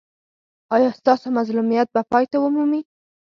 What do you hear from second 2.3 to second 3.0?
ومومي؟